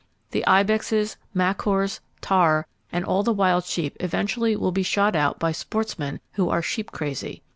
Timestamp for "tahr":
2.21-2.65